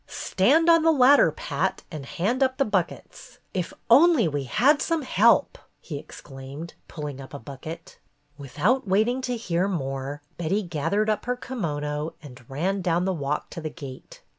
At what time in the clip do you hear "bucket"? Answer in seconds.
7.39-7.99